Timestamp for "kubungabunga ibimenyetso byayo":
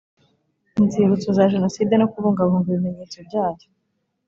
2.11-3.67